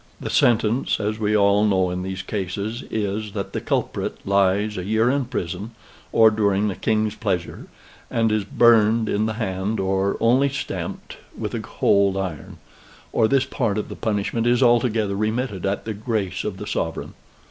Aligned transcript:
The 0.19 0.31
sentence, 0.31 0.99
as 0.99 1.19
we 1.19 1.37
all 1.37 1.63
know 1.63 1.91
in 1.91 2.01
these 2.01 2.23
cases, 2.23 2.83
is, 2.89 3.33
that 3.33 3.53
the 3.53 3.61
culprit 3.61 4.17
lies 4.25 4.75
a 4.75 4.83
year 4.83 5.11
in 5.11 5.25
prison, 5.25 5.75
or 6.11 6.31
during 6.31 6.67
the 6.69 6.75
King's 6.75 7.13
pleasure, 7.13 7.67
and 8.09 8.31
is 8.31 8.43
burned 8.43 9.07
in 9.07 9.27
the 9.27 9.33
hand, 9.33 9.79
or 9.79 10.17
only 10.19 10.49
stamped 10.49 11.17
with 11.37 11.53
a 11.53 11.59
cold 11.59 12.17
iron; 12.17 12.57
or 13.13 13.27
this 13.27 13.45
part 13.45 13.77
of 13.77 13.89
the 13.89 13.95
punishment 13.95 14.47
is 14.47 14.63
altogether 14.63 15.15
remitted 15.15 15.67
at 15.67 15.85
the 15.85 15.93
grace 15.93 16.43
of 16.43 16.57
the 16.57 16.65
Sovereign. 16.65 17.13